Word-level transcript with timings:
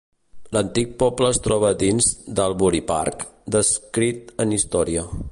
L'antic 0.55 0.93
poble 1.01 1.27
es 1.33 1.39
troba 1.47 1.69
dins 1.83 2.07
d'Albury 2.39 2.81
Park, 2.91 3.25
descrit 3.57 4.33
en 4.47 4.57
Història. 4.57 5.05